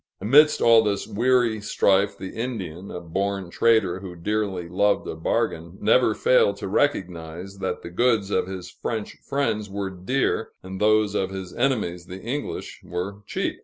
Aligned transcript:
Amidst 0.19 0.61
all 0.61 0.83
this 0.83 1.05
weary 1.05 1.61
strife, 1.61 2.17
the 2.17 2.33
Indian, 2.35 2.89
a 2.89 2.99
born 2.99 3.51
trader 3.51 3.99
who 3.99 4.15
dearly 4.15 4.67
loved 4.67 5.07
a 5.07 5.13
bargain, 5.13 5.77
never 5.79 6.15
failed 6.15 6.57
to 6.57 6.67
recognize 6.67 7.59
that 7.59 7.83
the 7.83 7.91
goods 7.91 8.31
of 8.31 8.47
his 8.47 8.67
French 8.71 9.17
friends 9.29 9.69
were 9.69 9.91
dear, 9.91 10.53
and 10.63 10.81
that 10.81 10.85
those 10.85 11.13
of 11.13 11.29
his 11.29 11.53
enemies, 11.53 12.07
the 12.07 12.19
English, 12.19 12.81
were 12.83 13.17
cheap. 13.27 13.59